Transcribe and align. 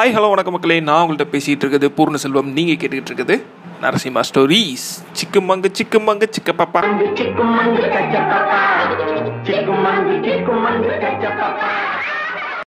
Hi 0.00 0.12
hello 0.16 0.28
வணக்க 0.32 0.50
மக்களே. 0.52 0.76
நான் 0.80 1.00
உங்கள்கிட்ட 1.02 1.24
பேசிகிட்டு 1.32 1.64
இருக்குது 1.64 1.88
பூர்ண 1.96 2.18
செல்வம் 2.22 2.52
நீங்கள் 2.56 2.78
கேட்டுக்கிட்டு 2.80 3.10
இருக்குது 3.10 3.34
நரசிம்மா 3.82 4.22
ஸ்டோரிஸ் 4.28 4.86
சிக்கு 5.18 5.40
மங்கு 5.48 5.68
சிக்கு 5.78 5.98
மங்கு 6.06 6.26
சிக்க 6.36 6.52
பாப்பா. 6.60 6.80
சிக்கு 7.18 7.44
மங்கு 7.56 7.82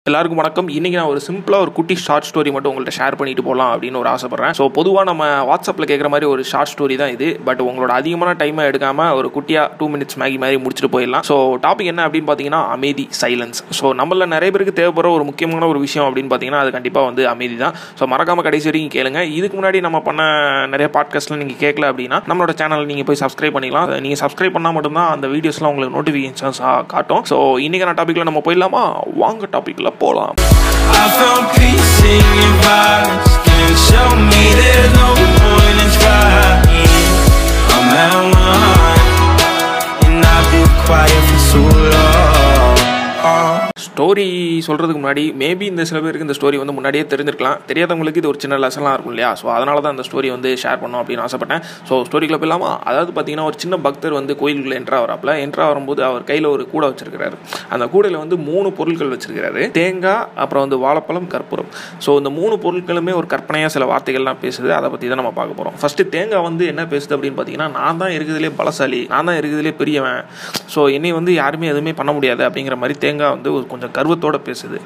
எல்லாருக்கும் 0.08 0.40
வணக்கம். 0.40 0.68
இன்றைக்கி 0.76 0.96
நான் 0.98 1.10
ஒரு 1.10 1.20
சிம்பிளாக 1.26 1.64
ஒரு 1.64 1.72
குட்டி 1.74 1.94
ஷார்ட் 2.04 2.26
ஸ்டோரி 2.28 2.50
மட்டும் 2.54 2.70
உங்கள்கிட்ட 2.70 2.94
ஷேர் 2.96 3.16
பண்ணிட்டு 3.18 3.42
போகலாம் 3.48 3.68
அப்படின்னு 3.74 3.98
ஒரு 4.00 4.08
ஆசைப்பட்றேன். 4.12 4.54
ஸோ 4.58 4.64
பொதுவாக 4.78 5.04
நம்ம 5.08 5.26
வாட்ஸ்அப்பில் 5.48 5.86
கேட்குற 5.90 6.08
மாதிரி 6.12 6.26
ஒரு 6.30 6.42
ஷார்ட் 6.50 6.70
ஸ்டோரி 6.72 6.94
தான் 7.02 7.12
இது. 7.16 7.26
பட் 7.48 7.60
உங்களோட 7.66 7.90
அதிகமான 8.00 8.30
டைமை 8.40 8.62
எடுக்காமல் 8.70 9.12
ஒரு 9.18 9.28
குட்டியாக 9.36 9.66
டூ 9.80 9.86
மினிட்ஸ் 9.92 10.18
மேகி 10.22 10.38
மாதிரி 10.44 10.56
முடிச்சுட்டு 10.64 10.90
போயிடலாம். 10.94 11.26
ஸோ 11.28 11.36
டாபிக் 11.66 11.90
என்ன 11.92 12.06
அப்படின்னு 12.06 12.28
பார்த்தீங்கன்னா 12.30 12.62
அமைதி 12.76 13.04
சைலன்ஸ் 13.20 13.60
ஸோ 13.80 13.92
நம்மள 14.00 14.26
நிறைய 14.34 14.48
பேருக்கு 14.56 14.74
தேவைப்படுற 14.80 15.12
ஒரு 15.18 15.26
முக்கியமான 15.30 15.68
ஒரு 15.74 15.82
விஷயம் 15.86 16.08
அப்படின்னு 16.08 16.32
பார்த்தீங்கன்னா 16.32 16.62
அது 16.64 16.72
கண்டிப்பாக 16.78 17.08
வந்து 17.10 17.28
அமைதி 17.34 17.58
தான். 17.62 17.76
ஸோ 18.00 18.10
மறக்காமல் 18.14 18.46
கடைசி 18.48 18.68
வரைக்கும் 18.70 18.94
கேளுங்க. 18.96 19.22
இதுக்கு 19.38 19.58
முன்னாடி 19.60 19.84
நம்ம 19.86 20.00
பண்ண 20.08 20.26
நிறைய 20.74 20.88
பாட்காஸ்ட்லாம் 20.98 21.42
நீங்கள் 21.44 21.62
கேட்கல 21.64 21.92
அப்படின்னா 21.92 22.20
நம்மளோட 22.32 22.54
சேனல் 22.62 22.84
நீங்கள் 22.90 23.08
போய் 23.12 23.22
சப்ஸ்கிரைப் 23.22 23.56
பண்ணிக்கலாம் 23.58 23.94
நீங்கள் 24.08 24.22
சப்ஸ்கிரைப் 24.24 24.56
பண்ணால் 24.58 24.76
மட்டும்தான் 24.78 25.12
அந்த 25.14 25.28
வீடியோஸ்லாம் 25.36 25.72
உங்களுக்கு 25.74 25.96
நோட்டிஃபிகேஷன்ஸாக 26.00 26.82
காட்டும். 26.96 27.24
ஸோ 27.32 27.38
இன்றைக்கான 27.68 27.96
டாப்பிக்கில் 28.02 28.30
நம்ம 28.32 28.44
போயிடலாமா? 28.48 28.84
வாங்க 29.24 29.52
டாப்பிக்கில் 29.56 29.90
Polam. 29.98 30.34
I 30.38 31.08
found 31.18 31.44
peace 31.56 32.02
in 32.02 32.24
your 32.40 32.54
violence. 32.62 33.31
Story 44.02 44.24
சொல்கிறதுக்கு 44.66 45.00
முன்னாடி 45.00 45.22
மேபி 45.40 45.64
இந்த 45.72 45.82
சில 45.88 45.98
பேருக்கு 46.04 46.24
இந்த 46.26 46.34
ஸ்டோரி 46.36 46.56
வந்து 46.60 46.74
முன்னாடியே 46.76 47.02
தெரிஞ்சிருக்கலாம். 47.10 47.58
தெரியாதவங்களுக்கு 47.68 48.20
இது 48.20 48.28
ஒரு 48.30 48.38
சின்ன 48.44 48.54
லெசனாக 48.62 48.94
இருக்கும் 48.94 49.12
இல்லையா? 49.12 49.28
ஸோ 49.40 49.46
அதனால 49.56 49.76
தான் 49.84 49.94
இந்த 49.94 50.04
ஸ்டோரி 50.08 50.28
வந்து 50.34 50.50
ஷேர் 50.62 50.80
பண்ணோம் 50.82 51.00
அப்படின்னு 51.02 51.22
ஆசைப்பட்டேன். 51.26 51.62
ஸோ 51.88 51.94
ஸ்டோரிக்குள்ள 52.08 52.38
போயிடலாமா 52.42 52.70
அதாவது 52.90 53.12
பார்த்தீங்கன்னா 53.16 53.44
ஒரு 53.50 53.56
சின்ன 53.64 53.74
பக்தர் 53.84 54.14
வந்து 54.18 54.34
கோயிலுக்குள்ள 54.40 54.74
என்ட்ரா 54.80 54.98
வராப்புல 55.04 55.34
என்ட்ரா 55.44 55.66
வரும்போது 55.72 56.00
அவர் 56.08 56.24
கையில் 56.30 56.48
ஒரு 56.54 56.64
கூடை 56.72 56.88
வச்சிருக்கிறாரு. 56.92 57.36
அந்த 57.76 57.86
கூடையில் 57.92 58.18
வந்து 58.22 58.38
மூணு 58.48 58.70
பொருட்கள் 58.80 59.12
வச்சிருக்கிறாரு. 59.14 59.62
தேங்காய் 59.78 60.24
அப்புறம் 60.44 60.64
வந்து 60.66 60.80
வாழைப்பழம் 60.86 61.28
கற்பூரம். 61.34 61.70
ஸோ 62.06 62.16
இந்த 62.22 62.32
மூணு 62.40 62.56
பொருட்களுமே 62.64 63.14
ஒரு 63.20 63.30
கற்பனையாக 63.34 63.72
சில 63.76 63.86
வார்த்தைகள்லாம் 63.92 64.42
பேசுது. 64.44 64.70
அதை 64.78 64.90
பற்றி 64.94 65.12
தான் 65.12 65.22
நம்ம 65.22 65.32
பார்க்க 65.38 65.58
போகிறோம் 65.60 65.78
ஃபஸ்ட்டு 65.82 66.08
தேங்காய் 66.16 66.44
வந்து 66.48 66.66
என்ன 66.72 66.88
பேசுது 66.94 67.16
அப்படின்னு 67.18 67.38
பார்த்தீங்கன்னா 67.40 67.70
நான் 67.78 68.02
தான் 68.02 68.14
இருக்கிறதுலே 68.16 68.52
பலசாலி. 68.62 69.02
நான் 69.14 69.30
தான் 69.30 69.40
இருக்கிறதுலே 69.42 69.74
பெரியவன். 69.84 70.20
ஸோ 70.74 70.82
என்னை 70.98 71.14
வந்து 71.20 71.34
யாருமே 71.40 71.72
எதுவுமே 71.74 71.94
பண்ண 72.02 72.12
முடியாது 72.18 72.44
அப்படிங்கிற 72.50 72.78
மாதிரி 72.82 72.96
தேங்காய் 73.06 73.34
வந்து 73.36 73.50
ஒரு 73.58 73.64
கொஞ்சம் 73.72 73.90
கர்வத்தோடு 73.98 74.40
பேசுது. 74.48 74.78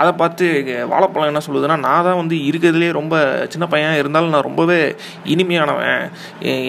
அதை 0.00 0.10
பார்த்து 0.20 0.46
வாழைப்பழம் 0.92 1.30
என்ன 1.30 1.42
சொல்லுதுன்னா 1.46 1.76
நான் 1.86 2.06
தான் 2.08 2.18
வந்து 2.22 2.36
இருக்கிறதுலே 2.48 2.90
ரொம்ப 2.98 3.14
சின்ன 3.52 3.66
பையன் 3.72 3.98
இருந்தாலும் 4.00 4.34
நான் 4.34 4.46
ரொம்பவே 4.48 4.78
இனிமையானவன். 5.34 6.04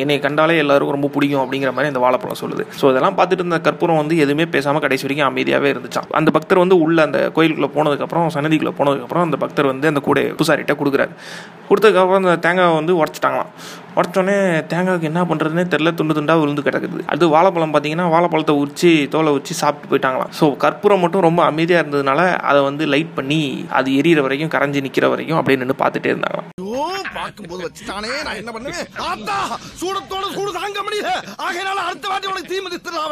என்னை 0.03 0.17
கண்டாலே 0.25 0.57
எல்லாருக்கும் 0.63 0.97
ரொம்ப 0.97 1.11
பிடிக்கும் 1.15 1.43
அப்படிங்கிற 1.43 1.73
மாதிரி 1.77 1.91
அந்த 1.93 2.03
வாழைப்பழம் 2.05 2.41
சொல்லுது. 2.43 2.65
ஸோ 2.79 2.85
இதெல்லாம் 2.93 3.17
பார்த்துட்டு 3.19 3.43
இருந்த 3.45 3.59
கற்பூரம் 3.67 4.01
வந்து 4.01 4.17
எதுவுமே 4.25 4.47
பேசாமல் 4.55 4.85
கடைசி 4.85 5.05
வரைக்கும் 5.07 5.29
அமைதியாகவே 5.29 5.71
இருந்துச்சான் 5.75 6.09
அந்த 6.21 6.31
பக்தர் 6.37 6.63
வந்து 6.63 6.77
உள்ள 6.85 6.99
அந்த 7.09 7.19
கோயிலுக்குள்ளே 7.37 7.71
போனதுக்கப்புறம் 7.77 8.33
சன்னதிக்குள்ளே 8.37 8.73
போனதுக்கப்புறம் 8.79 9.27
அந்த 9.27 9.39
பக்தர் 9.43 9.71
வந்து 9.73 9.89
அந்த 9.91 10.01
கூடை 10.07 10.23
பூசாரிட்ட 10.39 10.75
கொடுக்குறாரு. 10.81 11.13
கொடுத்ததுக்கப்புறம் 11.69 12.21
அந்த 12.23 12.35
தேங்காவை 12.45 12.75
வந்து 12.79 12.93
உடச்சிட்டாங்களாம். 13.01 13.51
உடச்சோடனே 13.99 14.35
தேங்காய்க்கு 14.71 15.09
என்ன 15.11 15.21
பண்ணுறதுனே 15.29 15.65
தெரில 15.73 15.93
துண்டு 15.99 16.17
துண்டாக 16.17 16.41
விழுந்து 16.43 16.65
கிடக்குது. 16.67 16.99
அது 17.13 17.29
வாழைப்பழம் 17.35 17.73
பார்த்தீங்கன்னா 17.73 18.07
வாழைப்பழத்தை 18.13 18.55
உரிச்சு 18.61 18.91
தோலை 19.13 19.31
வச்சு 19.37 19.53
சாப்பிட்டு 19.61 19.91
போயிட்டாங்களாம். 19.91 20.33
ஸோ 20.39 20.45
கற்பூரம் 20.63 21.03
மட்டும் 21.03 21.25
ரொம்ப 21.27 21.41
அமைதியாக 21.51 21.83
இருந்ததுனால 21.83 22.21
அதை 22.49 22.59
வந்து 22.69 22.85
லைட் 22.93 23.13
பண்ணி 23.19 23.41
அது 23.79 23.89
எரியிற 24.01 24.21
வரைக்கும் 24.27 24.53
கரைஞ்சி 24.55 24.85
நிற்கிற 24.87 25.07
வரைக்கும் 25.13 25.39
அப்படியே 25.39 25.59
நின்று 25.61 25.77
பார்த்துட்டே 25.83 26.11
இருந்தாங்களாம். 26.13 26.49
ஐயோ 26.63 26.85
பார்க்கும்போது 27.17 27.61
வச்சுட்டானே 27.67 28.11
நான் 28.25 28.39
என்ன 28.41 28.51
பண்ணுவேன் 28.55 28.87
ஆத்தா 29.09 29.37
சூடத்தோட 29.81 30.25
சூடு 30.37 30.51
தாங்க 30.59 30.79
முடியல. 30.87 31.11
ஆகையினால 31.45 31.79
அடுத்த 31.89 32.07
வாட்டி 32.13 32.31
உனக்கு 32.33 32.51
தீமிதி 32.53 32.77
அத்தா 32.79 33.05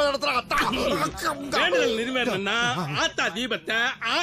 வேண்டுதல் 1.62 1.98
நிறைவேறணும்னா 2.00 2.60
ஆத்தா 3.04 3.26
தீபத்தை 3.38 3.80
ஆ 4.14 4.16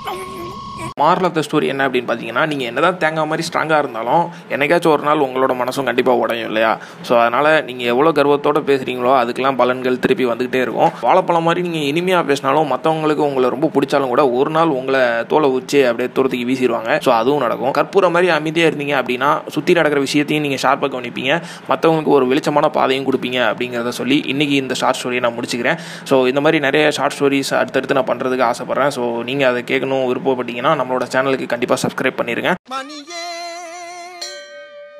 திறந்து 0.00 1.42
ஸ்டோரி 1.46 1.66
என்ன 1.72 1.82
அப்படின்னு 1.86 2.08
பார்த்தீங்கன்னா 2.08 2.42
நீங்கள் 2.50 2.68
என்னதான் 2.70 2.98
தேங்காய் 3.02 3.28
மாதிரி 3.30 3.44
ஸ்ட்ராங்காக 3.46 3.78
இருந்தாலும் 3.82 4.22
என்னைக்காச்சும் 4.54 4.92
ஒரு 4.94 5.02
நாள் 5.08 5.22
உங்களோட 5.26 5.52
மனசும் 5.60 5.86
கண்டிப்பாக 5.88 6.22
உடையும் 6.22 6.48
இல்லையா? 6.50 6.70
ஸோ 7.08 7.12
அதனால் 7.22 7.48
நீங்கள் 7.68 7.88
எவ்வளோ 7.92 8.10
கர்வத்தோடு 8.18 8.60
பேசுகிறீங்களோ 8.68 9.12
அதுக்கெல்லாம் 9.20 9.58
பலன்கள் 9.60 9.98
திருப்பி 10.04 10.24
வந்துக்கிட்டே 10.30 10.60
இருக்கும். 10.66 10.90
வாழைப்பழம் 11.06 11.46
மாதிரி 11.48 11.60
நீங்கள் 11.66 11.86
இனிமையாக 11.90 12.24
பேசினாலும் 12.30 12.68
மற்றவங்களுக்கு 12.72 13.24
உங்களை 13.28 13.50
ரொம்ப 13.54 13.68
பிடிச்சாலும் 13.76 14.12
கூட 14.14 14.24
ஒரு 14.38 14.52
நாள் 14.56 14.72
உங்களை 14.78 15.02
தோலை 15.32 15.50
உச்சி 15.58 15.80
அப்படியே 15.90 16.10
தூரத்துக்கு 16.16 16.48
வீசிடுவாங்க. 16.50 16.90
ஸோ 17.06 17.12
அதுவும் 17.18 17.44
நடக்கும். 17.46 17.74
கற்பூர 17.78 18.10
மாதிரி 18.16 18.30
அமைதியாக 18.38 18.70
இருந்தீங்க 18.72 18.96
அப்படின்னா 19.00 19.30
சுற்றி 19.56 19.78
நடக்கிற 19.80 20.02
விஷயத்தையும் 20.06 20.44
நீங்கள் 20.46 20.62
ஷார்ப்பாக 20.64 20.92
கவனிப்பீங்க. 20.96 21.32
மற்றவங்களுக்கு 21.70 22.14
ஒரு 22.18 22.28
வெளிச்சமான 22.32 22.70
பாதையும் 22.78 23.08
கொடுப்பீங்க 23.10 23.40
அப்படிங்கிறத 23.50 23.94
சொல்லி 24.00 24.18
இன்றைக்கி 24.34 24.56
இந்த 24.64 24.76
ஷார்ட் 24.82 25.00
ஸ்டோரியை 25.00 25.24
நான் 25.26 25.36
முடிச்சுக்கிறேன். 25.38 25.80
ஸோ 26.12 26.18
இந்த 26.32 26.42
மாதிரி 26.46 26.60
நிறைய 26.68 26.84
ஷார்ட் 26.98 27.18
ஸ்டோரிஸ் 27.18 27.54
அடுத்தடுத்து 27.62 27.98
நான் 28.00 28.10
பண்ணுறதுக்கு 28.12 28.46
ஆசைப்பட்றேன். 28.50 28.94
ஸோ 28.98 29.04
நீங்கள் 29.30 29.50
அதை 29.52 29.62
கேட்கணும் 29.72 29.89
விருப்பப்பட்டீங்கன்னா 30.06 30.72
நம்மளோட 30.80 31.06
சேனலுக்கு 31.12 31.46
கண்டிப்பாக 31.46 31.80
சப்ஸ்கிரைப் 31.84 32.18
பண்ணிடுங்க 32.20 32.52
மணியே 32.70 33.24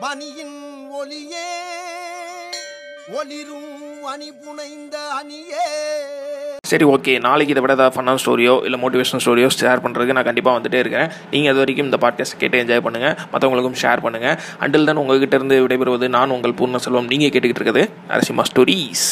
மணியின் 0.01 0.56
ஒளியே 0.93 1.47
ஒளிரும் 3.12 3.69
அணி 4.06 4.28
புனைந்த 4.41 4.97
அணியே. 5.19 5.65
சரி 6.65 6.84
ஓகே 6.84 7.19
நாளைக்கு 7.19 7.53
இதை 7.53 7.62
விட 7.62 7.73
ஏதாவது 7.73 7.95
ஃபன்னான 7.97 8.15
ஸ்டோரியோ 8.15 8.55
இல்லை 8.65 8.78
மோட்டிவேஷனல் 8.81 9.23
ஸ்டோரியோ 9.25 9.49
ஷேர் 9.56 9.83
பண்ணுறதுக்கு 9.84 10.12
நான் 10.12 10.25
கண்டிப்பாக 10.25 10.56
வந்துட்டே 10.59 10.78
இருக்கேன் 10.78 11.09
நீங்கள் 11.31 11.53
அது 11.53 11.59
வரைக்கும் 11.59 11.84
இந்த 11.84 11.99
பாட்காஸ்ட் 12.03 12.39
கேட்டு 12.39 12.61
என்ஜாய் 12.62 12.84
பண்ணுங்கள் 12.84 13.17
மற்றவங்களுக்கும் 13.33 13.78
ஷேர் 13.83 14.05
பண்ணுங்கள் 14.05 14.37
அண்டில் 14.61 14.84
தான் 14.84 14.97
உங்ககிட்ட 14.97 15.37
இருந்து 15.37 15.59
விடைபெறுவது 15.65 16.09
நான் 16.09 16.31
உங்கள் 16.31 16.59
பூர்ண 16.61 16.78
செல்வம். 16.78 17.07
நீங்கள் 17.07 17.33
கேட்டுக்கிட்டு 17.33 17.62
இருக்கிறது 17.62 17.84
நரசிம்மா 18.09 18.43
ஸ்டோரிஸ் 18.43 19.07